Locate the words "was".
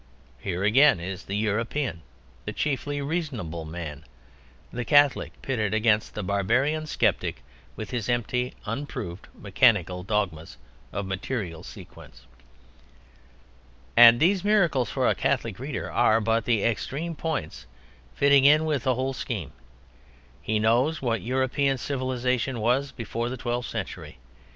22.59-22.91